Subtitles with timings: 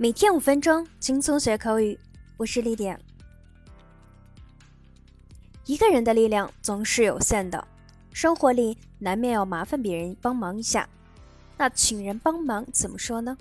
[0.00, 1.98] 每天五分钟，轻松学口语。
[2.36, 2.96] 我是丽点。
[5.66, 7.66] 一个人的力量总是有限的，
[8.12, 10.88] 生活里难免要麻烦别人帮忙一下。
[11.56, 13.36] 那请人帮忙怎么说呢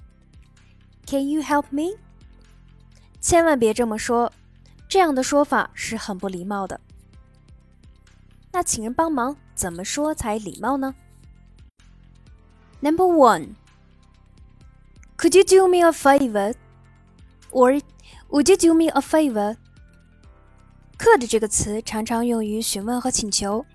[1.06, 1.96] ？Can you help me？
[3.22, 4.34] 千万别这么说，
[4.90, 6.82] 这样的说法是很不礼貌的。
[8.52, 10.96] 那请人帮忙怎么说才礼貌呢
[12.80, 13.50] ？Number one。
[15.18, 16.54] Could you do me a favor?
[17.52, 17.82] Or
[18.30, 19.56] would you do me a favor?
[21.00, 23.66] Could 这个词常常用于询问和请求，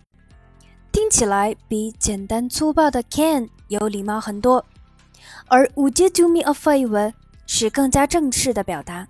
[0.92, 4.65] 听起来比简单粗暴的 can 有礼貌很多。
[5.48, 7.12] 而 Would you do me a favor
[7.48, 9.09] 是更加正式的表达。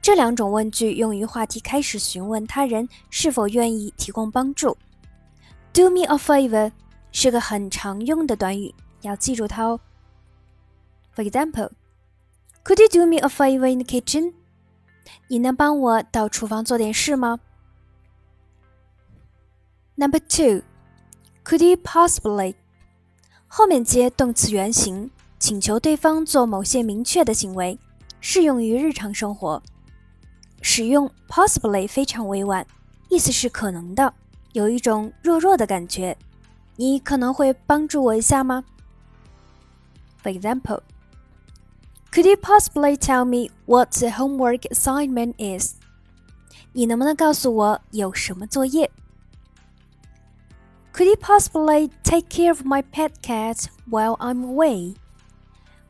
[0.00, 4.76] 这两种问句用于话题开始询问他人是否愿意提供帮助。
[5.72, 6.72] Do me a favor
[7.12, 9.78] 是个很常用的短语，要记住它哦。
[11.14, 11.70] For example,
[12.64, 14.32] could you do me a favor in the kitchen?
[15.28, 17.40] 你能帮我到厨房做点事吗
[19.96, 20.62] ？Number two,
[21.44, 22.54] could you possibly?
[23.46, 27.78] 后面接动词原形，请求对方做某些明确的行为，
[28.20, 29.62] 适用于日常生活。
[30.62, 32.66] 使用 possibly 非常委婉，
[33.10, 34.14] 意思是可能的，
[34.52, 36.16] 有一种弱弱的感觉。
[36.76, 38.64] 你可能会帮助我一下吗
[40.22, 40.80] ？For example.
[42.11, 45.75] Could you possibly tell me what the homework assignment is?
[46.73, 48.89] 你能不能告诉我有什么作业？
[50.93, 54.95] Could you possibly take care of my pet cat while I'm away?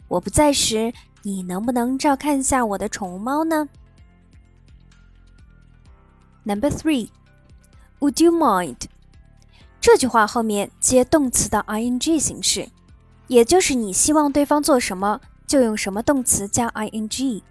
[0.10, 3.70] 我不在时，你能不能照看一下我的宠物猫呢？
[6.44, 7.10] Number three,
[8.00, 8.84] Would you mind?
[9.80, 12.70] 这句话后面接动词的 ing 形式，
[13.28, 15.22] 也就是你希望对方做什么。
[15.53, 17.43] 就用什么动词加 ing，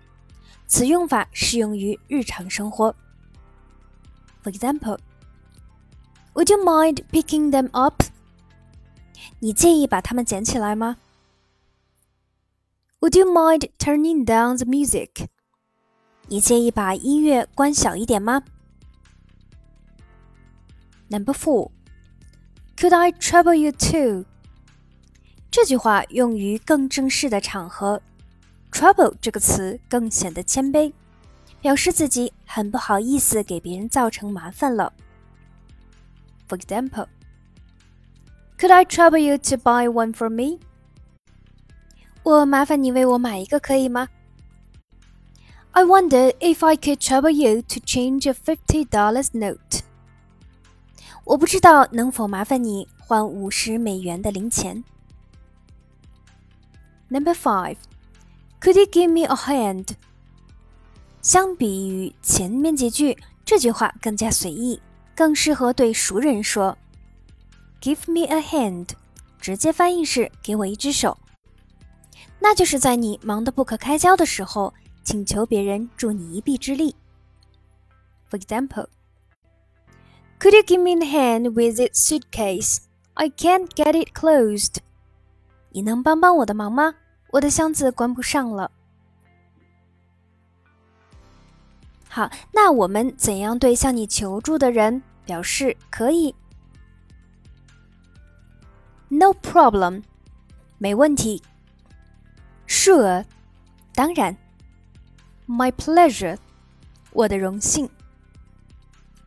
[0.66, 2.95] 此用法适用于日常生活。
[4.44, 4.97] For example,
[6.34, 8.01] Would you mind picking them up?
[9.38, 10.97] 你介意把它们捡起来吗
[13.01, 15.28] ？Would you mind turning down the music?
[16.28, 18.41] 你介意把音乐关小一点吗
[21.09, 21.69] ？Number four,
[22.78, 24.25] Could I trouble you too?
[25.51, 28.01] 这句话用于更正式的场合
[28.72, 30.94] ，trouble 这个词更显得谦卑，
[31.59, 34.94] 表示自己很不好意思给别人造成麻烦了。
[36.47, 37.07] For example,
[38.57, 40.59] Could I trouble you to buy one for me?
[42.23, 44.07] 我麻烦你为我买一个可以吗
[45.72, 49.81] ？I wonder if I could trouble you to change a fifty dollars note.
[51.25, 54.84] 我不知道能否麻烦你换五十美元的零钱。
[57.10, 57.77] Number five,
[58.60, 59.91] could you give me a hand?
[61.22, 64.81] 相比于前面几句，这句话更加随意，
[65.15, 66.77] 更适合对熟人说。
[67.81, 68.91] Give me a hand，
[69.41, 71.19] 直接翻译是“给我一只手”，
[72.41, 76.94] 那就是在你忙得不可开交的时候，请求别人助你一臂之力。
[78.31, 78.88] For example,
[80.41, 82.78] could you give me a hand with this suitcase?
[83.15, 84.78] I can't get it closed.
[85.72, 86.96] 你能帮帮我的忙吗？
[87.32, 88.70] 我的箱子关不上了。
[92.09, 96.36] 好，那我们怎样对向你求助的人表示可以
[99.08, 100.04] ？No problem，
[100.78, 101.42] 没问题。
[102.68, 103.24] Sure，
[103.94, 104.36] 当然。
[105.48, 106.38] My pleasure，
[107.12, 107.90] 我的荣幸。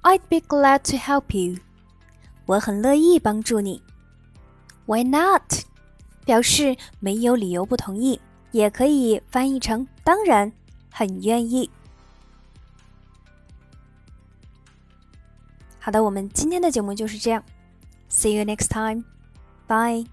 [0.03, 1.59] I'd be glad to help you，
[2.44, 3.82] 我很乐意帮助你。
[4.84, 5.65] Why not？
[6.24, 8.20] 表示没有理由不同意，
[8.50, 10.50] 也可以翻译成“当然，
[10.90, 11.68] 很愿意”。
[15.78, 17.42] 好的，我们今天的节目就是这样。
[18.08, 19.04] See you next time.
[19.66, 20.06] Bye.